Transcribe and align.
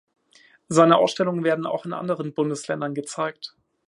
Seine 0.67 0.97
Ausstellungen 0.97 1.43
werden 1.43 1.67
auch 1.67 1.85
in 1.85 1.93
anderen 1.93 2.33
Bundesländern 2.33 2.95
gezeigt. 2.95 3.55